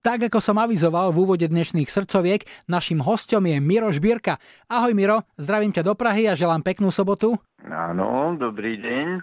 Tak 0.00 0.32
ako 0.32 0.40
som 0.40 0.56
avizoval 0.56 1.12
v 1.12 1.28
úvode 1.28 1.44
dnešných 1.44 1.92
srdcoviek, 1.92 2.48
našim 2.64 3.04
hostom 3.04 3.44
je 3.44 3.60
Miro 3.60 3.92
Žbírka. 3.92 4.40
Ahoj 4.64 4.96
Miro, 4.96 5.28
zdravím 5.36 5.76
ťa 5.76 5.84
do 5.84 5.92
Prahy 5.92 6.24
a 6.24 6.32
želám 6.32 6.64
peknú 6.64 6.88
sobotu. 6.88 7.36
Áno, 7.68 8.32
dobrý 8.40 8.80
deň. 8.80 9.20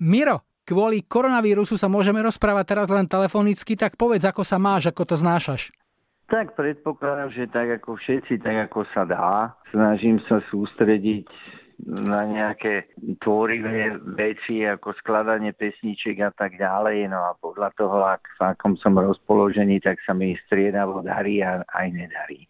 Miro, 0.00 0.40
kvôli 0.64 1.04
koronavírusu 1.04 1.76
sa 1.76 1.92
môžeme 1.92 2.24
rozprávať 2.24 2.64
teraz 2.72 2.88
len 2.88 3.04
telefonicky, 3.04 3.76
tak 3.76 4.00
povedz, 4.00 4.24
ako 4.24 4.48
sa 4.48 4.56
máš, 4.56 4.88
ako 4.88 5.12
to 5.12 5.20
znášaš. 5.20 5.76
Tak 6.32 6.56
predpokladám, 6.56 7.28
že 7.28 7.44
tak 7.52 7.84
ako 7.84 8.00
všetci, 8.00 8.40
tak 8.40 8.72
ako 8.72 8.88
sa 8.96 9.04
dá. 9.04 9.52
Snažím 9.76 10.24
sa 10.24 10.40
sústrediť 10.48 11.28
na 11.82 12.24
nejaké 12.24 12.88
tvorivé 13.20 13.98
veci 14.14 14.62
ako 14.64 14.94
skladanie 15.02 15.52
pesničiek 15.52 16.16
a 16.22 16.30
tak 16.30 16.56
ďalej. 16.56 17.10
No 17.10 17.18
a 17.18 17.30
podľa 17.36 17.70
toho, 17.76 17.98
ak, 18.06 18.22
v 18.38 18.40
akom 18.54 18.78
som 18.78 18.94
rozpoložení, 18.96 19.82
tak 19.82 19.98
sa 20.06 20.14
mi 20.14 20.38
striedavo 20.46 21.02
darí 21.02 21.42
a 21.42 21.66
aj 21.66 21.86
nedarí. 21.90 22.46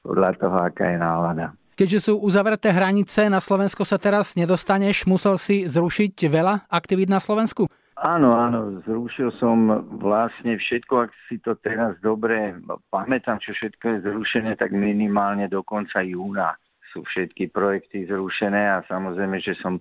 Podľa 0.00 0.30
toho, 0.38 0.56
aká 0.64 0.84
je 0.94 0.98
nálada. 0.98 1.46
Keďže 1.76 2.12
sú 2.12 2.20
uzavreté 2.20 2.68
hranice, 2.76 3.32
na 3.32 3.40
Slovensko 3.40 3.88
sa 3.88 3.96
teraz 3.96 4.36
nedostaneš, 4.36 5.08
musel 5.08 5.40
si 5.40 5.64
zrušiť 5.64 6.12
veľa 6.28 6.68
aktivít 6.68 7.08
na 7.08 7.16
Slovensku? 7.16 7.72
Áno, 8.00 8.32
áno, 8.32 8.80
zrušil 8.88 9.28
som 9.36 9.68
vlastne 10.00 10.56
všetko, 10.56 11.08
ak 11.08 11.10
si 11.28 11.36
to 11.40 11.52
teraz 11.60 12.00
dobre 12.00 12.56
pamätám, 12.88 13.36
čo 13.44 13.52
všetko 13.52 13.84
je 13.84 13.96
zrušené, 14.08 14.56
tak 14.56 14.72
minimálne 14.72 15.52
do 15.52 15.60
konca 15.60 16.00
júna 16.00 16.56
sú 16.90 17.06
všetky 17.06 17.50
projekty 17.50 18.06
zrušené 18.06 18.78
a 18.78 18.86
samozrejme, 18.86 19.38
že 19.42 19.54
som 19.58 19.78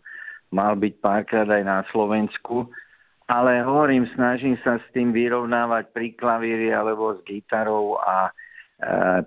mal 0.49 0.77
byť 0.77 0.93
párkrát 1.01 1.49
aj 1.49 1.63
na 1.65 1.79
Slovensku. 1.93 2.69
Ale 3.29 3.61
hovorím, 3.61 4.09
snažím 4.17 4.57
sa 4.65 4.81
s 4.81 4.85
tým 4.89 5.13
vyrovnávať 5.13 5.93
pri 5.93 6.17
klavíri 6.17 6.73
alebo 6.73 7.13
s 7.13 7.21
gitarou 7.29 8.01
a 8.01 8.25
e, 8.25 8.31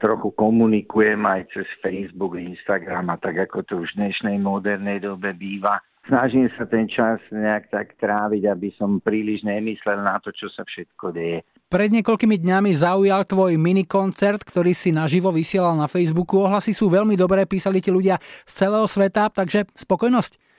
trochu 0.03 0.35
komunikujem 0.35 1.23
aj 1.23 1.55
cez 1.55 1.69
Facebook, 1.79 2.35
Instagram 2.35 3.15
a 3.15 3.17
tak 3.23 3.47
ako 3.47 3.63
to 3.63 3.73
už 3.87 3.95
v 3.95 3.99
dnešnej 4.03 4.43
modernej 4.43 4.99
dobe 4.99 5.31
býva 5.39 5.79
snažím 6.07 6.51
sa 6.59 6.67
ten 6.67 6.91
čas 6.91 7.23
nejak 7.31 7.71
tak 7.71 7.95
tráviť, 7.99 8.43
aby 8.51 8.69
som 8.75 8.99
príliš 8.99 9.47
nemyslel 9.47 10.03
na 10.03 10.19
to, 10.19 10.35
čo 10.35 10.51
sa 10.51 10.67
všetko 10.67 11.15
deje. 11.15 11.47
Pred 11.73 11.89
niekoľkými 11.89 12.37
dňami 12.37 12.71
zaujal 12.77 13.25
tvoj 13.25 13.57
minikoncert, 13.57 14.45
ktorý 14.45 14.77
si 14.77 14.93
naživo 14.93 15.33
vysielal 15.33 15.73
na 15.73 15.89
Facebooku. 15.89 16.45
Ohlasy 16.45 16.77
sú 16.77 16.93
veľmi 16.93 17.17
dobré, 17.17 17.49
písali 17.49 17.81
ti 17.81 17.89
ľudia 17.89 18.21
z 18.45 18.53
celého 18.53 18.85
sveta, 18.85 19.33
takže 19.33 19.65
spokojnosť. 19.73 20.52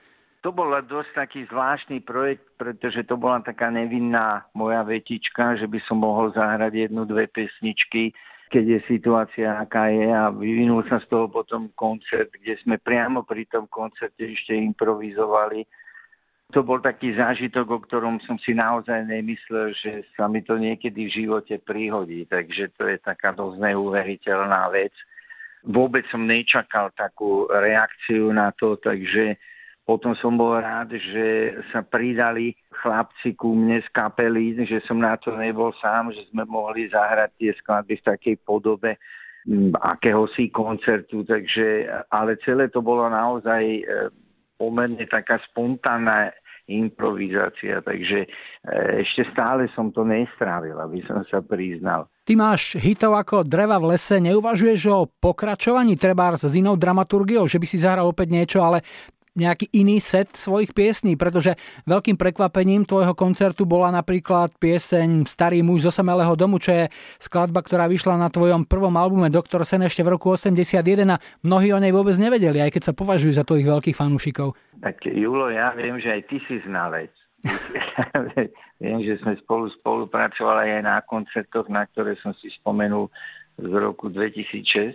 To 0.44 0.52
bol 0.52 0.68
dosť 0.76 1.10
taký 1.16 1.40
zvláštny 1.48 2.04
projekt, 2.04 2.44
pretože 2.60 3.08
to 3.08 3.16
bola 3.16 3.40
taká 3.40 3.72
nevinná 3.72 4.44
moja 4.52 4.84
vetička, 4.84 5.56
že 5.56 5.64
by 5.64 5.80
som 5.88 6.04
mohol 6.04 6.36
zahrať 6.36 6.92
jednu, 6.92 7.08
dve 7.08 7.24
pesničky, 7.32 8.12
keď 8.52 8.64
je 8.76 8.80
situácia, 8.84 9.56
aká 9.56 9.88
je 9.88 10.04
a 10.04 10.28
vyvinul 10.28 10.84
sa 10.84 11.00
z 11.00 11.08
toho 11.08 11.32
potom 11.32 11.72
koncert, 11.72 12.28
kde 12.28 12.60
sme 12.60 12.76
priamo 12.76 13.24
pri 13.24 13.48
tom 13.48 13.64
koncerte 13.72 14.20
ešte 14.20 14.52
improvizovali 14.52 15.64
to 16.54 16.62
bol 16.62 16.78
taký 16.78 17.18
zážitok, 17.18 17.66
o 17.66 17.82
ktorom 17.82 18.22
som 18.22 18.38
si 18.38 18.54
naozaj 18.54 19.10
nemyslel, 19.10 19.74
že 19.74 20.06
sa 20.14 20.30
mi 20.30 20.38
to 20.38 20.54
niekedy 20.54 21.10
v 21.10 21.14
živote 21.24 21.58
prihodí. 21.58 22.30
Takže 22.30 22.70
to 22.78 22.86
je 22.86 22.98
taká 23.02 23.34
dosť 23.34 23.58
neuveriteľná 23.58 24.70
vec. 24.70 24.94
Vôbec 25.66 26.06
som 26.14 26.28
nečakal 26.28 26.94
takú 26.94 27.50
reakciu 27.50 28.30
na 28.30 28.54
to, 28.54 28.78
takže 28.78 29.34
potom 29.84 30.16
som 30.16 30.32
bol 30.40 30.56
rád, 30.56 30.96
že 30.96 31.60
sa 31.68 31.84
pridali 31.84 32.56
chlapci 32.72 33.36
ku 33.36 33.52
mne 33.52 33.84
z 33.84 33.88
kapely, 33.92 34.56
že 34.64 34.80
som 34.88 34.96
na 34.96 35.20
to 35.20 35.36
nebol 35.36 35.76
sám, 35.76 36.08
že 36.08 36.24
sme 36.32 36.48
mohli 36.48 36.88
zahrať 36.88 37.30
tie 37.36 37.52
skladby 37.60 38.00
v 38.00 38.06
takej 38.08 38.36
podobe 38.48 38.96
akéhosi 39.76 40.48
koncertu, 40.48 41.20
takže, 41.28 41.84
ale 42.08 42.40
celé 42.40 42.72
to 42.72 42.80
bolo 42.80 43.04
naozaj 43.12 43.60
e, 43.60 43.82
pomerne 44.56 45.04
taká 45.04 45.36
spontánna 45.52 46.32
improvizácia, 46.64 47.84
takže 47.84 48.24
e, 48.24 48.28
ešte 49.04 49.28
stále 49.36 49.68
som 49.76 49.92
to 49.92 50.00
nestrávil, 50.00 50.80
aby 50.80 51.04
som 51.04 51.20
sa 51.28 51.44
priznal. 51.44 52.08
Ty 52.24 52.40
máš 52.40 52.80
hitov 52.80 53.20
ako 53.20 53.44
Dreva 53.44 53.76
v 53.76 53.92
lese, 53.92 54.16
neuvažuješ 54.16 54.80
o 54.88 55.12
pokračovaní 55.12 56.00
treba 56.00 56.32
s 56.40 56.48
inou 56.56 56.72
dramaturgiou, 56.72 57.44
že 57.44 57.60
by 57.60 57.66
si 57.68 57.84
zahral 57.84 58.08
opäť 58.08 58.32
niečo, 58.32 58.64
ale 58.64 58.80
nejaký 59.34 59.66
iný 59.74 59.98
set 59.98 60.30
svojich 60.34 60.70
piesní, 60.72 61.18
pretože 61.18 61.58
veľkým 61.90 62.14
prekvapením 62.14 62.86
tvojho 62.86 63.12
koncertu 63.18 63.66
bola 63.66 63.90
napríklad 63.90 64.54
pieseň 64.62 65.26
Starý 65.26 65.60
muž 65.66 65.86
z 65.86 65.90
osamelého 65.90 66.34
domu, 66.38 66.62
čo 66.62 66.70
je 66.70 66.84
skladba, 67.18 67.60
ktorá 67.60 67.90
vyšla 67.90 68.14
na 68.14 68.30
tvojom 68.30 68.66
prvom 68.66 68.94
albume 68.94 69.28
Doktor 69.28 69.66
Sen 69.66 69.82
ešte 69.82 70.06
v 70.06 70.14
roku 70.14 70.30
81 70.32 70.78
a 71.10 71.20
mnohí 71.42 71.74
o 71.74 71.82
nej 71.82 71.90
vôbec 71.90 72.14
nevedeli, 72.14 72.62
aj 72.62 72.78
keď 72.78 72.82
sa 72.90 72.94
považujú 72.94 73.34
za 73.34 73.44
tvojich 73.44 73.66
veľkých 73.66 73.98
fanúšikov. 73.98 74.54
Tak 74.78 75.02
Julo, 75.10 75.50
ja 75.50 75.74
viem, 75.74 75.98
že 75.98 76.14
aj 76.14 76.22
ty 76.30 76.38
si 76.46 76.62
znalec. 76.64 77.10
viem, 78.82 78.98
že 79.04 79.20
sme 79.20 79.36
spolu 79.42 79.68
spolupracovali 79.82 80.80
aj 80.80 80.82
na 80.86 80.96
koncertoch, 81.04 81.68
na 81.68 81.84
ktoré 81.90 82.16
som 82.22 82.32
si 82.38 82.48
spomenul 82.56 83.10
z 83.60 83.70
roku 83.74 84.10
2006 84.10 84.94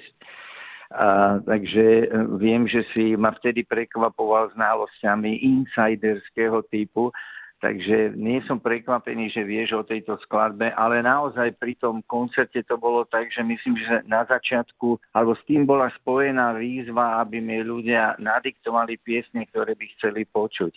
a, 0.89 1.37
takže 1.45 1.85
e, 1.85 2.05
viem, 2.41 2.65
že 2.65 2.81
si 2.97 3.13
ma 3.13 3.29
vtedy 3.37 3.61
prekvapoval 3.61 4.49
znalosťami 4.57 5.37
insiderského 5.45 6.65
typu, 6.65 7.13
takže 7.61 8.17
nie 8.17 8.41
som 8.49 8.57
prekvapený, 8.57 9.29
že 9.29 9.45
vieš 9.45 9.77
o 9.77 9.85
tejto 9.85 10.17
skladbe, 10.25 10.73
ale 10.73 11.05
naozaj 11.05 11.53
pri 11.61 11.77
tom 11.77 12.01
koncerte 12.09 12.65
to 12.65 12.73
bolo 12.81 13.05
tak, 13.05 13.29
že 13.29 13.45
myslím, 13.45 13.77
že 13.77 14.01
na 14.09 14.25
začiatku, 14.25 14.97
alebo 15.13 15.37
s 15.37 15.45
tým 15.45 15.69
bola 15.69 15.93
spojená 16.01 16.57
výzva, 16.57 17.21
aby 17.21 17.37
mi 17.37 17.61
ľudia 17.61 18.17
nadiktovali 18.17 18.97
piesne, 18.97 19.45
ktoré 19.45 19.77
by 19.77 19.85
chceli 19.93 20.25
počuť. 20.25 20.73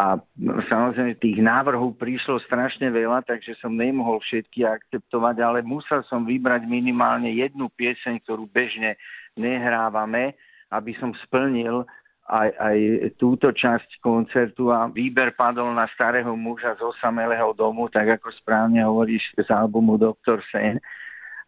A 0.00 0.16
samozrejme 0.72 1.20
tých 1.20 1.44
návrhov 1.44 2.00
prišlo 2.00 2.40
strašne 2.48 2.88
veľa, 2.88 3.20
takže 3.28 3.52
som 3.60 3.76
nemohol 3.76 4.24
všetky 4.24 4.64
akceptovať, 4.64 5.36
ale 5.44 5.60
musel 5.60 6.00
som 6.08 6.24
vybrať 6.24 6.64
minimálne 6.64 7.28
jednu 7.28 7.68
pieseň, 7.76 8.24
ktorú 8.24 8.48
bežne 8.48 8.96
nehrávame, 9.38 10.34
aby 10.70 10.94
som 10.98 11.14
splnil 11.26 11.86
aj, 12.30 12.50
aj 12.54 12.78
túto 13.18 13.50
časť 13.50 13.98
koncertu 13.98 14.70
a 14.70 14.86
výber 14.86 15.34
padol 15.34 15.74
na 15.74 15.90
starého 15.90 16.30
muža 16.38 16.78
z 16.78 16.86
osamelého 16.86 17.50
domu, 17.58 17.90
tak 17.90 18.22
ako 18.22 18.30
správne 18.38 18.86
hovoríš 18.86 19.34
z 19.34 19.50
albumu 19.50 19.98
Dr. 19.98 20.38
Sen. 20.54 20.78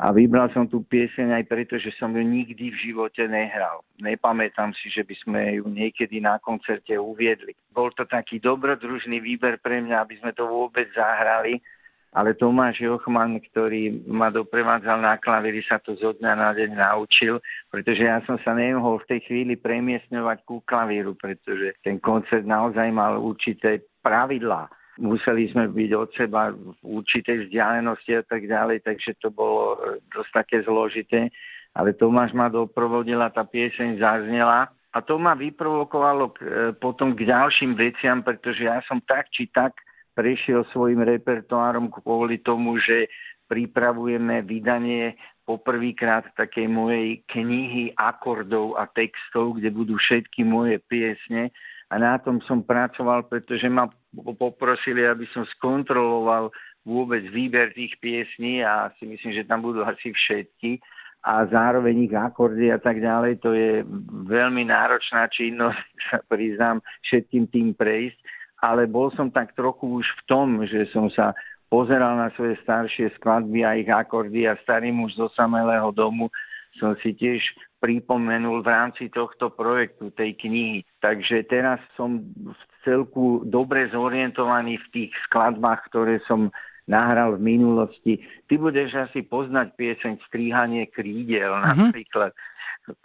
A 0.03 0.11
vybral 0.11 0.51
som 0.51 0.67
tú 0.67 0.83
pieseň 0.83 1.39
aj 1.39 1.45
preto, 1.47 1.79
že 1.79 1.95
som 1.95 2.11
ju 2.11 2.27
nikdy 2.27 2.75
v 2.75 2.81
živote 2.91 3.23
nehral. 3.31 3.87
Nepamätám 4.03 4.75
si, 4.75 4.91
že 4.91 5.07
by 5.07 5.15
sme 5.23 5.41
ju 5.63 5.71
niekedy 5.71 6.19
na 6.19 6.43
koncerte 6.43 6.99
uviedli. 6.99 7.55
Bol 7.71 7.95
to 7.95 8.03
taký 8.03 8.43
dobrodružný 8.43 9.23
výber 9.23 9.63
pre 9.63 9.79
mňa, 9.79 10.03
aby 10.03 10.19
sme 10.19 10.35
to 10.35 10.51
vôbec 10.51 10.91
zahrali 10.91 11.63
ale 12.13 12.37
Tomáš 12.37 12.85
Jochman, 12.85 13.41
ktorý 13.41 14.05
ma 14.05 14.29
doprevádzal 14.29 15.01
na 15.01 15.17
klavíri, 15.17 15.65
sa 15.65 15.81
to 15.81 15.97
zo 15.97 16.13
dňa 16.13 16.33
na 16.37 16.51
deň 16.53 16.77
naučil, 16.77 17.41
pretože 17.73 18.05
ja 18.05 18.21
som 18.29 18.37
sa 18.45 18.53
nemohol 18.53 19.01
v 19.01 19.17
tej 19.17 19.21
chvíli 19.25 19.57
premiesňovať 19.57 20.45
ku 20.45 20.61
klavíru, 20.69 21.17
pretože 21.17 21.73
ten 21.81 21.97
koncert 21.97 22.45
naozaj 22.45 22.93
mal 22.93 23.17
určité 23.17 23.81
pravidlá. 24.05 24.69
Museli 25.01 25.49
sme 25.49 25.73
byť 25.73 25.91
od 25.97 26.11
seba 26.13 26.53
v 26.53 26.77
určitej 26.85 27.49
vzdialenosti 27.49 28.13
a 28.21 28.23
tak 28.29 28.45
ďalej, 28.45 28.85
takže 28.85 29.17
to 29.25 29.33
bolo 29.33 29.81
e, 29.81 30.05
dosť 30.13 30.31
také 30.37 30.57
zložité. 30.69 31.33
Ale 31.73 31.97
Tomáš 31.97 32.37
ma 32.37 32.53
doprovodil 32.53 33.17
a 33.25 33.33
tá 33.33 33.49
pieseň 33.49 33.97
zaznela. 33.97 34.69
A 34.93 35.01
to 35.01 35.17
ma 35.17 35.33
vyprovokovalo 35.33 36.25
e, 36.29 36.33
potom 36.77 37.17
k 37.17 37.25
ďalším 37.25 37.73
veciam, 37.73 38.21
pretože 38.21 38.69
ja 38.69 38.85
som 38.85 39.01
tak 39.01 39.33
či 39.33 39.49
tak 39.49 39.73
prešiel 40.13 40.65
svojim 40.71 41.01
repertoárom 41.01 41.89
kvôli 41.89 42.41
tomu, 42.41 42.77
že 42.81 43.09
pripravujeme 43.49 44.41
vydanie 44.49 45.17
poprvýkrát 45.45 46.33
takej 46.39 46.71
mojej 46.71 47.21
knihy 47.29 47.93
akordov 47.99 48.79
a 48.79 48.89
textov, 48.89 49.61
kde 49.61 49.69
budú 49.75 49.99
všetky 49.99 50.47
moje 50.47 50.81
piesne 50.89 51.53
a 51.93 52.01
na 52.01 52.17
tom 52.17 52.41
som 52.49 52.65
pracoval, 52.65 53.29
pretože 53.29 53.69
ma 53.69 53.85
poprosili, 54.41 55.05
aby 55.05 55.29
som 55.37 55.45
skontroloval 55.61 56.49
vôbec 56.89 57.21
výber 57.29 57.77
tých 57.77 57.93
piesní 58.01 58.65
a 58.65 58.89
si 58.97 59.05
myslím, 59.05 59.37
že 59.37 59.45
tam 59.45 59.61
budú 59.61 59.85
asi 59.85 60.09
všetky 60.09 60.81
a 61.23 61.47
zároveň 61.47 62.09
ich 62.09 62.15
akordy 62.17 62.73
a 62.73 62.81
tak 62.81 62.99
ďalej. 62.99 63.45
To 63.45 63.53
je 63.53 63.85
veľmi 64.27 64.67
náročná 64.67 65.29
činnosť, 65.29 65.85
sa 66.09 66.19
priznám, 66.27 66.81
všetkým 67.05 67.45
tým 67.53 67.69
prejsť 67.77 68.19
ale 68.63 68.87
bol 68.87 69.11
som 69.19 69.27
tak 69.29 69.53
trochu 69.59 69.99
už 69.99 70.07
v 70.07 70.23
tom, 70.31 70.63
že 70.63 70.87
som 70.95 71.11
sa 71.11 71.35
pozeral 71.67 72.15
na 72.15 72.31
svoje 72.39 72.55
staršie 72.63 73.11
skladby 73.19 73.67
a 73.67 73.75
ich 73.75 73.91
akordy 73.91 74.47
a 74.47 74.55
starý 74.63 74.95
muž 74.95 75.19
zo 75.19 75.27
samého 75.35 75.91
domu 75.91 76.31
som 76.77 76.97
si 77.05 77.13
tiež 77.13 77.43
pripomenul 77.83 78.63
v 78.63 78.69
rámci 78.71 79.11
tohto 79.11 79.51
projektu, 79.53 80.15
tej 80.15 80.39
knihy. 80.39 80.87
Takže 81.03 81.45
teraz 81.51 81.83
som 81.99 82.23
v 82.23 82.63
celku 82.87 83.43
dobre 83.45 83.91
zorientovaný 83.91 84.79
v 84.79 84.91
tých 84.95 85.13
skladbách, 85.29 85.91
ktoré 85.91 86.23
som 86.25 86.49
nahral 86.87 87.37
v 87.37 87.43
minulosti. 87.59 88.23
Ty 88.47 88.55
budeš 88.59 89.11
asi 89.11 89.27
poznať 89.27 89.75
pieseň 89.75 90.15
Stríhanie 90.31 90.89
krídel 90.91 91.51
uh-huh. 91.51 91.91
napríklad. 91.91 92.33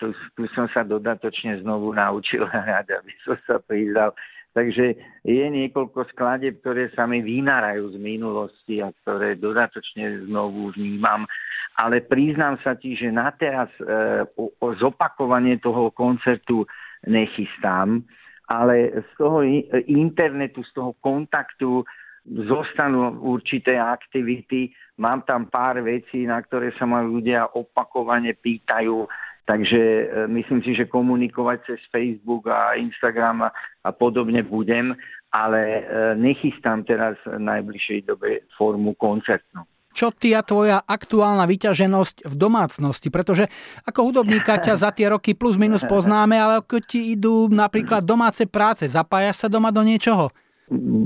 Tu, 0.01 0.09
tu 0.33 0.44
som 0.57 0.65
sa 0.74 0.81
dodatočne 0.81 1.62
znovu 1.62 1.94
naučil 1.94 2.50
hrať, 2.50 2.98
aby 2.98 3.13
som 3.21 3.38
sa 3.45 3.62
priznal. 3.62 4.13
Takže 4.57 4.98
je 5.21 5.45
niekoľko 5.54 6.09
skladeb, 6.18 6.57
ktoré 6.65 6.89
sa 6.98 7.06
mi 7.06 7.21
vynárajú 7.21 7.94
z 7.94 7.98
minulosti 8.01 8.81
a 8.81 8.89
ktoré 8.89 9.38
dodatočne 9.38 10.25
znovu 10.25 10.74
vnímam. 10.74 11.30
Ale 11.77 12.01
priznám 12.01 12.57
sa 12.65 12.74
ti, 12.74 12.98
že 12.98 13.13
na 13.13 13.30
teraz 13.38 13.69
e, 13.77 13.86
o, 14.33 14.50
o 14.57 14.68
zopakovanie 14.81 15.62
toho 15.62 15.94
koncertu 15.94 16.65
nechystám, 17.06 18.01
ale 18.50 18.98
z 18.98 19.12
toho 19.21 19.45
internetu, 19.86 20.65
z 20.65 20.74
toho 20.74 20.98
kontaktu 21.06 21.86
zostanú 22.25 23.21
určité 23.21 23.77
aktivity. 23.77 24.74
Mám 24.98 25.30
tam 25.30 25.54
pár 25.54 25.86
vecí, 25.86 26.25
na 26.25 26.42
ktoré 26.42 26.74
sa 26.81 26.89
ma 26.89 27.06
ľudia 27.06 27.54
opakovane 27.54 28.33
pýtajú. 28.33 29.06
Takže 29.47 29.79
e, 29.79 30.05
myslím 30.27 30.59
si, 30.59 30.75
že 30.75 30.91
komunikovať 30.91 31.57
cez 31.71 31.79
Facebook 31.88 32.51
a 32.51 32.75
Instagram 32.75 33.47
a, 33.47 33.49
a 33.88 33.89
podobne 33.95 34.44
budem, 34.44 34.91
ale 35.31 35.61
e, 35.63 35.81
nechystám 36.19 36.83
teraz 36.83 37.15
v 37.23 37.39
najbližšej 37.39 38.11
dobe 38.11 38.44
formu 38.59 38.91
koncertnú 38.99 39.63
čo 39.97 40.13
ty 40.13 40.38
a 40.38 40.45
tvoja 40.45 40.77
aktuálna 40.85 41.49
vyťaženosť 41.49 42.29
v 42.29 42.35
domácnosti? 42.38 43.09
Pretože 43.09 43.49
ako 43.81 44.13
hudobníka 44.13 44.61
ťa 44.61 44.77
za 44.77 44.94
tie 44.94 45.09
roky 45.09 45.33
plus 45.33 45.57
minus 45.57 45.81
poznáme, 45.89 46.38
ale 46.38 46.61
ako 46.61 46.77
ti 46.85 47.17
idú 47.17 47.49
napríklad 47.49 48.05
domáce 48.05 48.45
práce, 48.45 48.85
zapájaš 48.85 49.41
sa 49.41 49.47
doma 49.49 49.73
do 49.73 49.81
niečoho? 49.81 50.29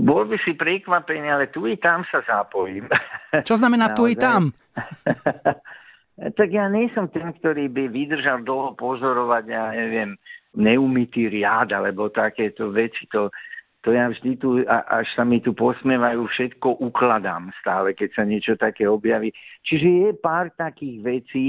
Bol 0.03 0.27
by 0.27 0.35
si 0.43 0.57
prekvapený, 0.59 1.31
ale 1.31 1.47
tu 1.47 1.69
i 1.71 1.79
tam 1.79 2.03
sa 2.11 2.19
zapojím. 2.27 2.91
Čo 3.47 3.55
znamená 3.55 3.95
tu 3.95 4.11
i 4.11 4.19
tam? 4.19 4.51
tak 6.17 6.49
ja 6.51 6.67
nie 6.67 6.91
som 6.91 7.07
ten, 7.07 7.31
ktorý 7.39 7.71
by 7.71 7.87
vydržal 7.87 8.43
dlho 8.43 8.75
pozorovať, 8.75 9.43
ja 9.47 9.71
neviem, 9.71 10.19
neumytý 10.55 11.31
riad 11.31 11.71
alebo 11.71 12.11
takéto 12.11 12.69
veci. 12.69 13.07
To, 13.15 13.31
to 13.81 13.95
ja 13.95 14.11
vždy 14.11 14.31
tu, 14.37 14.61
až 14.67 15.07
sa 15.15 15.23
mi 15.23 15.39
tu 15.39 15.55
posmievajú, 15.55 16.27
všetko 16.27 16.83
ukladám 16.83 17.49
stále, 17.63 17.95
keď 17.95 18.09
sa 18.13 18.23
niečo 18.27 18.53
také 18.59 18.85
objaví. 18.85 19.31
Čiže 19.65 19.87
je 19.87 20.09
pár 20.19 20.51
takých 20.53 20.97
vecí, 21.01 21.45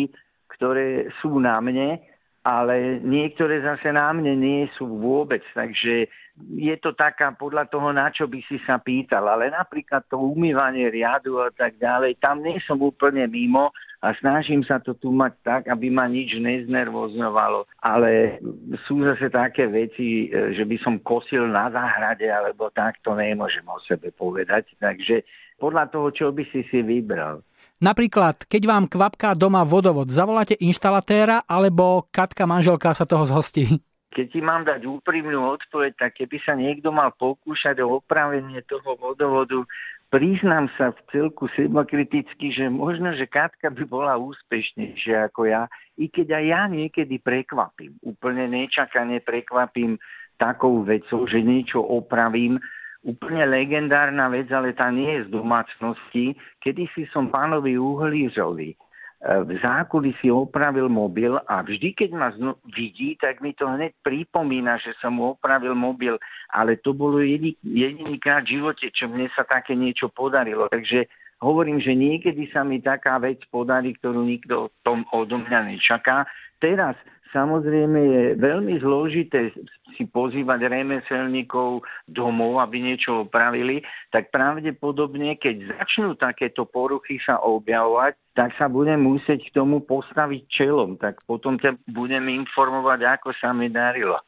ktoré 0.56 1.10
sú 1.20 1.42
na 1.42 1.58
mne, 1.58 1.98
ale 2.42 2.98
niektoré 3.06 3.62
zase 3.62 3.94
na 3.94 4.10
mne 4.10 4.34
nie 4.34 4.66
sú 4.74 4.86
vôbec. 4.98 5.42
Takže 5.54 6.10
je 6.58 6.74
to 6.82 6.90
taká 6.96 7.30
podľa 7.38 7.70
toho, 7.70 7.94
na 7.94 8.10
čo 8.10 8.26
by 8.26 8.42
si 8.50 8.58
sa 8.66 8.82
pýtal. 8.82 9.30
Ale 9.30 9.54
napríklad 9.54 10.02
to 10.10 10.18
umývanie 10.18 10.90
riadu 10.90 11.38
a 11.38 11.54
tak 11.54 11.78
ďalej, 11.78 12.18
tam 12.18 12.42
nie 12.42 12.58
som 12.66 12.82
úplne 12.82 13.30
mimo 13.30 13.70
a 14.02 14.10
snažím 14.18 14.66
sa 14.66 14.82
to 14.82 14.98
tu 14.98 15.14
mať 15.14 15.32
tak, 15.46 15.62
aby 15.70 15.86
ma 15.86 16.10
nič 16.10 16.34
neznervozňovalo. 16.42 17.70
Ale 17.78 18.42
sú 18.90 19.06
zase 19.06 19.30
také 19.30 19.70
veci, 19.70 20.26
e, 20.26 20.58
že 20.58 20.66
by 20.66 20.76
som 20.82 20.98
kosil 20.98 21.46
na 21.46 21.70
záhrade 21.70 22.26
alebo 22.26 22.74
tak, 22.74 22.98
to 23.06 23.14
nemôžem 23.14 23.62
o 23.70 23.78
sebe 23.86 24.10
povedať. 24.10 24.66
Takže 24.82 25.22
podľa 25.62 25.94
toho, 25.94 26.10
čo 26.10 26.26
by 26.34 26.42
si 26.50 26.66
si 26.66 26.82
vybral. 26.82 27.46
Napríklad, 27.78 28.50
keď 28.50 28.62
vám 28.66 28.84
kvapká 28.90 29.38
doma 29.38 29.62
vodovod, 29.62 30.10
zavoláte 30.10 30.58
inštalatéra 30.58 31.46
alebo 31.46 32.10
Katka 32.10 32.42
manželka 32.46 32.90
sa 32.94 33.06
toho 33.06 33.22
zhostí? 33.26 33.78
keď 34.12 34.26
ti 34.28 34.40
mám 34.44 34.62
dať 34.68 34.84
úprimnú 34.84 35.40
odpoveď, 35.56 35.96
tak 35.96 36.20
keby 36.20 36.36
sa 36.44 36.52
niekto 36.52 36.92
mal 36.92 37.16
pokúšať 37.16 37.80
o 37.80 37.98
opravenie 37.98 38.60
toho 38.68 38.92
vodovodu, 39.00 39.64
priznám 40.12 40.68
sa 40.76 40.92
v 40.92 41.00
celku 41.08 41.48
seba 41.56 41.88
kriticky, 41.88 42.52
že 42.52 42.68
možno, 42.68 43.16
že 43.16 43.24
Katka 43.24 43.72
by 43.72 43.82
bola 43.88 44.20
úspešnejšia 44.20 45.32
ako 45.32 45.48
ja, 45.48 45.64
i 45.96 46.12
keď 46.12 46.36
aj 46.38 46.44
ja 46.44 46.62
niekedy 46.68 47.16
prekvapím. 47.24 47.96
Úplne 48.04 48.52
nečakane 48.52 49.24
prekvapím 49.24 49.96
takou 50.36 50.84
vecou, 50.84 51.24
že 51.24 51.40
niečo 51.40 51.80
opravím. 51.80 52.60
Úplne 53.02 53.50
legendárna 53.50 54.30
vec, 54.30 54.46
ale 54.54 54.70
tá 54.78 54.86
nie 54.94 55.18
je 55.18 55.26
z 55.26 55.28
domácnosti. 55.34 56.38
Kedy 56.62 56.86
si 56.94 57.02
som 57.10 57.26
pánovi 57.34 57.74
Uhlířovi 57.74 58.78
v 59.22 59.50
zákulisí 59.62 60.34
opravil 60.34 60.90
mobil 60.90 61.38
a 61.46 61.62
vždy, 61.62 61.94
keď 61.94 62.10
ma 62.10 62.34
zno- 62.34 62.58
vidí, 62.74 63.14
tak 63.14 63.38
mi 63.38 63.54
to 63.54 63.70
hneď 63.70 63.94
pripomína, 64.02 64.82
že 64.82 64.98
som 64.98 65.14
mu 65.14 65.38
opravil 65.38 65.78
mobil, 65.78 66.18
ale 66.50 66.74
to 66.82 66.90
bolo 66.90 67.22
jediný, 67.22 67.54
jedinýkrát 67.62 68.42
v 68.42 68.58
živote, 68.58 68.90
čo 68.90 69.06
mne 69.06 69.30
sa 69.38 69.46
také 69.46 69.78
niečo 69.78 70.10
podarilo. 70.10 70.66
Takže 70.74 71.06
hovorím, 71.38 71.78
že 71.78 71.94
niekedy 71.94 72.50
sa 72.50 72.66
mi 72.66 72.82
taká 72.82 73.22
vec 73.22 73.38
podarí, 73.46 73.94
ktorú 73.94 74.26
nikto 74.26 74.74
tom 74.82 75.06
odo 75.14 75.38
mňa 75.38 75.70
nečaká. 75.70 76.26
Teraz 76.58 76.98
Samozrejme 77.32 77.98
je 77.98 78.22
veľmi 78.36 78.76
zložité 78.84 79.56
si 79.96 80.04
pozývať 80.08 80.68
remeselníkov 80.68 81.80
domov, 82.04 82.60
aby 82.60 82.80
niečo 82.80 83.24
opravili, 83.24 83.80
tak 84.12 84.28
pravdepodobne, 84.28 85.40
keď 85.40 85.80
začnú 85.80 86.16
takéto 86.16 86.68
poruchy 86.68 87.16
sa 87.24 87.40
objavovať, 87.40 88.16
tak 88.36 88.52
sa 88.56 88.68
budem 88.68 89.00
musieť 89.00 89.48
k 89.48 89.54
tomu 89.56 89.80
postaviť 89.80 90.42
čelom. 90.48 91.00
Tak 91.00 91.24
potom 91.24 91.56
ťa 91.56 91.76
budem 91.88 92.28
informovať, 92.32 93.00
ako 93.20 93.32
sa 93.36 93.52
mi 93.56 93.72
darilo. 93.72 94.20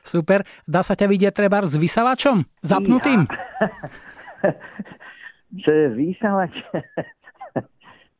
Super. 0.00 0.44
Dá 0.64 0.80
sa 0.80 0.96
ťa 0.96 1.08
vidieť 1.12 1.32
treba 1.36 1.60
s 1.64 1.76
vysavačom? 1.76 2.40
Zapnutým? 2.64 3.24
Ja. 3.24 4.52
Čo 5.62 5.70
je 5.72 5.86
vysavač? 5.96 6.52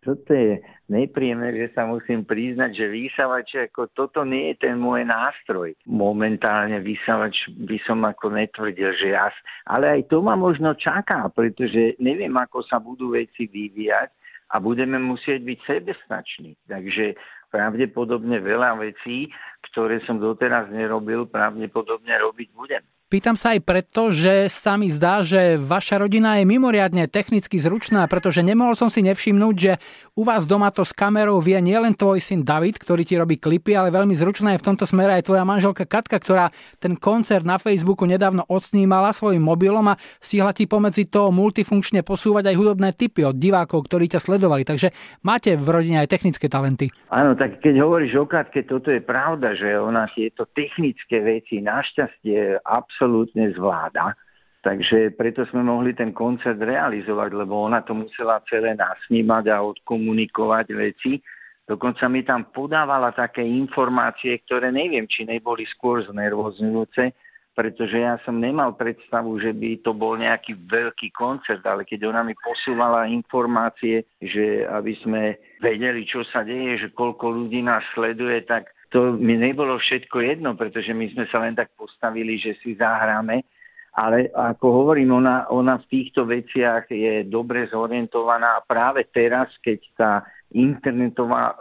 Toto 0.06 0.30
je 0.30 0.62
nepríjemné, 0.86 1.50
že 1.50 1.74
sa 1.74 1.82
musím 1.82 2.22
priznať, 2.22 2.78
že 2.78 2.86
vysavač, 2.86 3.58
ako 3.58 3.90
toto 3.90 4.22
nie 4.22 4.54
je 4.54 4.70
ten 4.70 4.78
môj 4.78 5.02
nástroj. 5.02 5.74
Momentálne 5.82 6.78
vysavač 6.78 7.50
by 7.50 7.74
som 7.82 8.06
ako 8.06 8.38
netvrdil, 8.38 8.94
že 8.94 9.18
ja, 9.18 9.26
ale 9.66 9.98
aj 9.98 10.02
to 10.06 10.22
ma 10.22 10.38
možno 10.38 10.78
čaká, 10.78 11.26
pretože 11.34 11.98
neviem, 11.98 12.30
ako 12.38 12.62
sa 12.62 12.78
budú 12.78 13.18
veci 13.18 13.50
vyvíjať 13.50 14.14
a 14.54 14.62
budeme 14.62 14.94
musieť 15.02 15.42
byť 15.42 15.58
sebestační. 15.66 16.54
Takže 16.70 17.18
pravdepodobne 17.50 18.38
veľa 18.38 18.78
vecí, 18.78 19.26
ktoré 19.66 19.98
som 20.06 20.22
doteraz 20.22 20.70
nerobil, 20.70 21.26
pravdepodobne 21.26 22.14
robiť 22.14 22.48
budem. 22.54 22.86
Pýtam 23.16 23.32
sa 23.32 23.56
aj 23.56 23.64
preto, 23.64 24.12
že 24.12 24.52
sa 24.52 24.76
mi 24.76 24.92
zdá, 24.92 25.24
že 25.24 25.56
vaša 25.56 26.04
rodina 26.04 26.36
je 26.36 26.44
mimoriadne 26.44 27.08
technicky 27.08 27.56
zručná, 27.56 28.04
pretože 28.12 28.44
nemohol 28.44 28.76
som 28.76 28.92
si 28.92 29.00
nevšimnúť, 29.00 29.56
že 29.56 29.80
u 30.12 30.20
vás 30.20 30.44
doma 30.44 30.68
to 30.68 30.84
s 30.84 30.92
kamerou 30.92 31.40
vie 31.40 31.56
nielen 31.64 31.96
tvoj 31.96 32.20
syn 32.20 32.44
David, 32.44 32.76
ktorý 32.76 33.08
ti 33.08 33.16
robí 33.16 33.40
klipy, 33.40 33.72
ale 33.72 33.88
veľmi 33.88 34.12
zručná 34.12 34.52
je 34.52 34.60
v 34.60 34.68
tomto 34.68 34.84
smere 34.84 35.16
aj 35.16 35.32
tvoja 35.32 35.48
manželka 35.48 35.88
Katka, 35.88 36.20
ktorá 36.20 36.52
ten 36.76 36.92
koncert 36.92 37.48
na 37.48 37.56
Facebooku 37.56 38.04
nedávno 38.04 38.44
odsnímala 38.52 39.16
svojim 39.16 39.40
mobilom 39.40 39.96
a 39.96 39.98
stihla 40.20 40.52
ti 40.52 40.68
pomedzi 40.68 41.08
to 41.08 41.32
multifunkčne 41.32 42.04
posúvať 42.04 42.52
aj 42.52 42.56
hudobné 42.60 42.92
typy 42.92 43.24
od 43.24 43.40
divákov, 43.40 43.88
ktorí 43.88 44.12
ťa 44.12 44.20
sledovali. 44.20 44.68
Takže 44.68 44.92
máte 45.24 45.56
v 45.56 45.64
rodine 45.72 46.04
aj 46.04 46.12
technické 46.12 46.52
talenty. 46.52 46.92
Áno, 47.08 47.32
tak 47.32 47.64
keď 47.64 47.80
hovoríš 47.80 48.12
o 48.20 48.28
Katke, 48.28 48.60
toto 48.68 48.92
je 48.92 49.00
pravda, 49.00 49.56
že 49.56 49.72
ona 49.72 50.04
tieto 50.12 50.44
technické 50.52 51.24
veci 51.24 51.64
našťastie 51.64 52.60
absolútne 52.60 53.05
absolútne 53.06 53.54
zvláda. 53.54 54.18
Takže 54.66 55.14
preto 55.14 55.46
sme 55.54 55.62
mohli 55.62 55.94
ten 55.94 56.10
koncert 56.10 56.58
realizovať, 56.58 57.38
lebo 57.38 57.70
ona 57.70 57.86
to 57.86 57.94
musela 57.94 58.42
celé 58.50 58.74
nasnímať 58.74 59.46
a 59.54 59.62
odkomunikovať 59.62 60.66
veci. 60.74 61.22
Dokonca 61.70 62.10
mi 62.10 62.26
tam 62.26 62.50
podávala 62.50 63.14
také 63.14 63.46
informácie, 63.46 64.42
ktoré 64.42 64.74
neviem, 64.74 65.06
či 65.06 65.22
neboli 65.22 65.62
skôr 65.70 66.02
znervozňujúce, 66.10 67.14
pretože 67.54 67.94
ja 67.94 68.18
som 68.26 68.42
nemal 68.42 68.74
predstavu, 68.74 69.38
že 69.38 69.54
by 69.54 69.86
to 69.86 69.94
bol 69.94 70.18
nejaký 70.18 70.58
veľký 70.66 71.14
koncert, 71.14 71.62
ale 71.62 71.86
keď 71.86 72.10
ona 72.10 72.26
mi 72.26 72.34
posúvala 72.34 73.06
informácie, 73.06 74.02
že 74.18 74.66
aby 74.66 74.98
sme 74.98 75.22
vedeli, 75.62 76.02
čo 76.10 76.26
sa 76.26 76.42
deje, 76.42 76.82
že 76.82 76.88
koľko 76.90 77.30
ľudí 77.30 77.62
nás 77.62 77.86
sleduje, 77.94 78.42
tak 78.50 78.66
to 78.96 79.12
mi 79.20 79.36
nebolo 79.36 79.76
všetko 79.76 80.24
jedno, 80.24 80.56
pretože 80.56 80.96
my 80.96 81.12
sme 81.12 81.28
sa 81.28 81.44
len 81.44 81.52
tak 81.52 81.68
postavili, 81.76 82.40
že 82.40 82.56
si 82.64 82.72
zahráme. 82.80 83.44
Ale 83.92 84.32
ako 84.32 84.64
hovorím, 84.72 85.20
ona, 85.20 85.48
ona 85.52 85.76
v 85.76 85.88
týchto 85.92 86.24
veciach 86.24 86.88
je 86.88 87.28
dobre 87.28 87.68
zorientovaná 87.68 88.56
a 88.56 88.64
práve 88.64 89.04
teraz, 89.12 89.52
keď 89.60 89.80
tá 89.96 90.12
internetová 90.52 91.60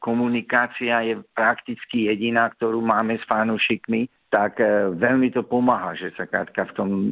komunikácia 0.00 1.04
je 1.04 1.20
prakticky 1.36 2.08
jediná, 2.08 2.48
ktorú 2.48 2.80
máme 2.80 3.20
s 3.20 3.24
fanúšikmi, 3.28 4.08
tak 4.32 4.60
e, 4.60 4.92
veľmi 4.96 5.32
to 5.36 5.44
pomáha, 5.44 5.96
že 5.96 6.12
sa 6.16 6.28
Katka 6.28 6.68
v 6.68 6.76
tom 6.76 6.90
e, 6.92 7.08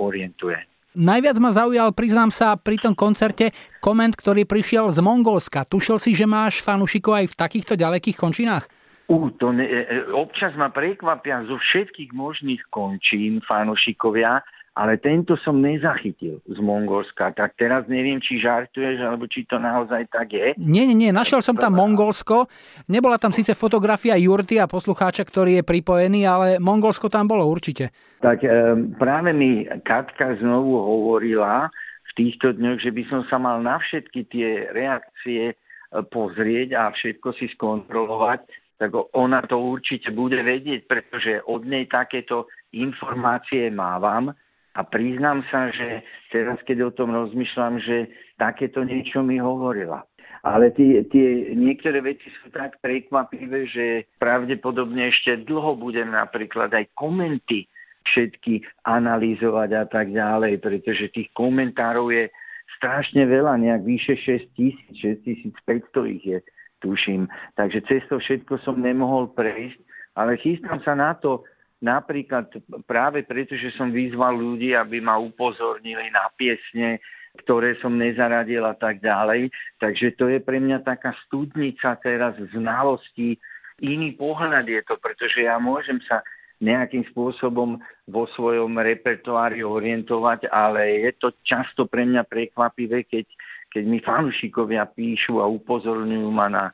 orientuje. 0.00 0.56
Najviac 0.96 1.36
ma 1.40 1.52
zaujal, 1.52 1.92
priznám 1.92 2.32
sa, 2.32 2.56
pri 2.56 2.76
tom 2.80 2.96
koncerte 2.96 3.52
koment, 3.84 4.16
ktorý 4.16 4.44
prišiel 4.48 4.88
z 4.92 5.00
Mongolska. 5.00 5.64
Tušil 5.64 5.96
si, 6.00 6.12
že 6.16 6.28
máš 6.28 6.60
fanúšikov 6.64 7.24
aj 7.24 7.26
v 7.32 7.38
takýchto 7.40 7.74
ďalekých 7.76 8.16
končinách? 8.16 8.79
Uh, 9.10 9.26
to 9.42 9.50
ne, 9.50 9.66
e, 9.66 9.82
e, 9.90 9.96
občas 10.14 10.54
ma 10.54 10.70
prekvapia 10.70 11.42
zo 11.50 11.58
všetkých 11.58 12.14
možných 12.14 12.62
končín 12.70 13.42
fanošikovia 13.42 14.38
ale 14.80 15.02
tento 15.02 15.34
som 15.42 15.58
nezachytil 15.58 16.38
z 16.46 16.58
Mongolska. 16.62 17.34
Tak 17.34 17.58
teraz 17.58 17.90
neviem, 17.90 18.22
či 18.22 18.38
žartuješ, 18.38 19.02
alebo 19.02 19.26
či 19.26 19.42
to 19.44 19.58
naozaj 19.58 20.06
tak 20.08 20.30
je. 20.30 20.54
Nie, 20.56 20.86
nie, 20.86 20.94
nie, 20.94 21.10
našiel 21.10 21.42
som 21.42 21.58
tam 21.58 21.74
Mongolsko. 21.74 22.46
Nebola 22.86 23.18
tam 23.18 23.34
síce 23.34 23.58
fotografia 23.58 24.14
Jurty 24.14 24.62
a 24.62 24.70
poslucháča, 24.70 25.26
ktorý 25.26 25.60
je 25.60 25.64
pripojený, 25.66 26.24
ale 26.24 26.46
Mongolsko 26.62 27.10
tam 27.10 27.26
bolo 27.26 27.44
určite. 27.50 27.90
Tak 28.22 28.46
um, 28.46 28.94
práve 28.94 29.34
mi 29.34 29.66
Katka 29.82 30.38
znovu 30.38 30.78
hovorila 30.78 31.68
v 32.06 32.12
týchto 32.14 32.54
dňoch, 32.54 32.78
že 32.78 32.94
by 32.94 33.02
som 33.10 33.20
sa 33.26 33.42
mal 33.42 33.58
na 33.60 33.76
všetky 33.82 34.20
tie 34.30 34.70
reakcie 34.70 35.58
pozrieť 35.90 36.78
a 36.78 36.94
všetko 36.94 37.34
si 37.34 37.50
skontrolovať, 37.58 38.46
tak 38.80 38.96
ona 39.12 39.44
to 39.44 39.60
určite 39.60 40.08
bude 40.16 40.40
vedieť, 40.40 40.88
pretože 40.88 41.44
od 41.44 41.68
nej 41.68 41.84
takéto 41.84 42.48
informácie 42.72 43.68
mávam 43.68 44.32
a 44.72 44.80
priznám 44.80 45.44
sa, 45.52 45.68
že 45.68 46.00
teraz, 46.32 46.56
keď 46.64 46.88
o 46.88 46.96
tom 46.96 47.12
rozmýšľam, 47.12 47.76
že 47.84 48.08
takéto 48.40 48.80
niečo 48.80 49.20
mi 49.20 49.36
hovorila. 49.36 50.08
Ale 50.40 50.72
tie, 50.72 51.04
tie 51.12 51.52
niektoré 51.52 52.00
veci 52.00 52.32
sú 52.40 52.48
tak 52.48 52.80
prekvapivé, 52.80 53.68
že 53.68 54.08
pravdepodobne 54.16 55.12
ešte 55.12 55.44
dlho 55.44 55.76
budem 55.76 56.16
napríklad 56.16 56.72
aj 56.72 56.88
komenty 56.96 57.68
všetky 58.08 58.64
analyzovať 58.88 59.70
a 59.76 59.84
tak 59.84 60.08
ďalej, 60.08 60.56
pretože 60.64 61.12
tých 61.12 61.28
komentárov 61.36 62.08
je 62.08 62.32
strašne 62.80 63.28
veľa, 63.28 63.60
nejak 63.60 63.84
vyše 63.84 64.16
6 64.16 64.56
tisíc, 64.56 64.94
6500 65.04 66.16
ich 66.16 66.24
je, 66.24 66.38
tuším. 66.80 67.28
Takže 67.54 67.84
cez 67.86 68.02
to 68.08 68.18
všetko 68.18 68.60
som 68.64 68.80
nemohol 68.80 69.30
prejsť, 69.32 69.80
ale 70.16 70.40
chystám 70.40 70.80
sa 70.82 70.96
na 70.96 71.14
to, 71.14 71.44
Napríklad 71.80 72.52
práve 72.84 73.24
preto, 73.24 73.56
že 73.56 73.72
som 73.72 73.88
vyzval 73.88 74.36
ľudí, 74.36 74.76
aby 74.76 75.00
ma 75.00 75.16
upozornili 75.16 76.12
na 76.12 76.28
piesne, 76.36 77.00
ktoré 77.40 77.72
som 77.80 77.96
nezaradil 77.96 78.60
a 78.68 78.76
tak 78.76 79.00
ďalej. 79.00 79.48
Takže 79.80 80.12
to 80.20 80.28
je 80.28 80.44
pre 80.44 80.60
mňa 80.60 80.84
taká 80.84 81.16
studnica 81.24 81.96
teraz 82.04 82.36
znalostí. 82.52 83.40
Iný 83.80 84.12
pohľad 84.12 84.68
je 84.68 84.84
to, 84.84 85.00
pretože 85.00 85.40
ja 85.40 85.56
môžem 85.56 86.04
sa 86.04 86.20
nejakým 86.60 87.08
spôsobom 87.10 87.80
vo 88.06 88.24
svojom 88.36 88.76
repertoári 88.76 89.64
orientovať, 89.64 90.52
ale 90.52 91.08
je 91.08 91.12
to 91.16 91.28
často 91.42 91.88
pre 91.88 92.04
mňa 92.04 92.28
prekvapivé, 92.28 93.08
keď, 93.08 93.24
keď 93.72 93.84
mi 93.88 93.98
fanúšikovia 94.04 94.84
píšu 94.92 95.40
a 95.40 95.48
upozorňujú 95.48 96.28
ma 96.28 96.52
na, 96.52 96.64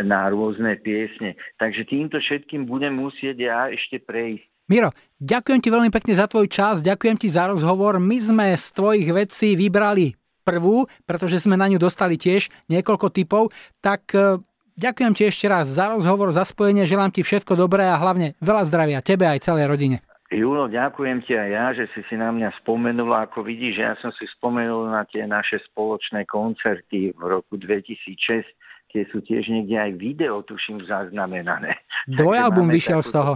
na 0.00 0.32
rôzne 0.32 0.80
piesne. 0.80 1.36
Takže 1.60 1.84
týmto 1.84 2.16
všetkým 2.18 2.64
budem 2.64 2.96
musieť 2.96 3.36
ja 3.36 3.68
ešte 3.68 4.00
prejsť. 4.00 4.48
Miro, 4.64 4.96
ďakujem 5.20 5.60
ti 5.60 5.68
veľmi 5.68 5.92
pekne 5.92 6.16
za 6.16 6.24
tvoj 6.24 6.48
čas, 6.48 6.80
ďakujem 6.80 7.20
ti 7.20 7.28
za 7.28 7.52
rozhovor. 7.52 8.00
My 8.00 8.16
sme 8.16 8.56
z 8.56 8.64
tvojich 8.72 9.08
vecí 9.12 9.52
vybrali 9.60 10.16
prvú, 10.40 10.88
pretože 11.04 11.44
sme 11.44 11.60
na 11.60 11.68
ňu 11.68 11.76
dostali 11.76 12.16
tiež 12.16 12.48
niekoľko 12.72 13.12
typov, 13.12 13.52
tak 13.84 14.08
e, 14.16 14.40
ďakujem 14.76 15.12
ti 15.14 15.22
ešte 15.30 15.46
raz 15.46 15.70
za 15.70 15.90
rozhovor, 15.90 16.34
za 16.34 16.42
spojenie, 16.42 16.84
želám 16.84 17.14
ti 17.14 17.22
všetko 17.22 17.54
dobré 17.54 17.86
a 17.86 17.96
hlavne 17.98 18.34
veľa 18.42 18.62
zdravia 18.66 18.98
tebe 19.00 19.24
aj 19.24 19.46
celej 19.46 19.70
rodine. 19.70 19.98
Julo, 20.34 20.66
ďakujem 20.66 21.22
ti 21.22 21.38
aj 21.38 21.50
ja, 21.54 21.66
že 21.78 21.84
si 21.94 22.02
si 22.10 22.18
na 22.18 22.34
mňa 22.34 22.58
spomenul. 22.58 23.06
Ako 23.14 23.46
vidíš, 23.46 23.74
ja 23.78 23.94
som 24.02 24.10
si 24.18 24.26
spomenul 24.34 24.90
na 24.90 25.06
tie 25.06 25.30
naše 25.30 25.62
spoločné 25.70 26.26
koncerty 26.26 27.14
v 27.14 27.22
roku 27.22 27.54
2006. 27.54 28.42
Tie 28.90 29.02
sú 29.14 29.22
tiež 29.22 29.46
niekde 29.46 29.78
aj 29.78 29.90
video, 29.94 30.42
tuším, 30.42 30.82
zaznamenané. 30.90 31.78
Dvojalbum 32.18 32.66
vyšiel 32.66 32.98
takú... 32.98 33.06
z 33.06 33.10
toho. 33.14 33.32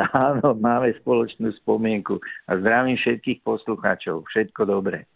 Áno, 0.30 0.54
máme 0.54 0.94
spoločnú 1.02 1.50
spomienku 1.66 2.22
a 2.46 2.62
zdravím 2.62 2.94
všetkých 2.94 3.42
poslucháčov. 3.42 4.22
Všetko 4.30 4.70
dobré. 4.70 5.10